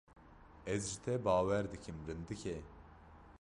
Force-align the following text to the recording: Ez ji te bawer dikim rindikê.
Ez 0.75 0.83
ji 0.89 0.97
te 1.03 1.13
bawer 1.25 1.65
dikim 1.71 1.97
rindikê. 2.07 2.57